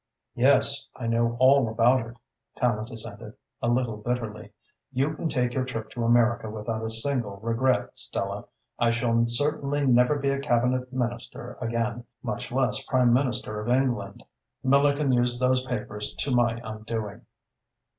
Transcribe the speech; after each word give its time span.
"Yes, 0.33 0.87
I 0.95 1.05
know 1.05 1.37
all 1.39 1.69
about 1.69 2.03
it," 2.07 2.17
Tallente 2.57 2.89
assented, 2.93 3.35
a 3.61 3.67
little 3.67 3.97
bitterly. 3.97 4.51
"You 4.91 5.13
can 5.13 5.29
take 5.29 5.53
your 5.53 5.63
trip 5.63 5.91
to 5.91 6.03
America 6.03 6.49
without 6.49 6.83
a 6.83 6.89
single 6.89 7.37
regret, 7.37 7.99
Stella. 7.99 8.45
I 8.79 8.89
shall 8.89 9.25
certainly 9.27 9.85
never 9.85 10.17
be 10.17 10.31
a 10.31 10.39
Cabinet 10.39 10.91
Minister 10.91 11.55
again, 11.61 12.03
much 12.23 12.51
less 12.51 12.83
Prime 12.85 13.13
Minister 13.13 13.59
of 13.59 13.69
England. 13.69 14.23
Miller 14.63 14.97
can 14.97 15.11
use 15.11 15.39
those 15.39 15.63
papers 15.67 16.15
to 16.15 16.33
my 16.33 16.59
undoing." 16.63 17.23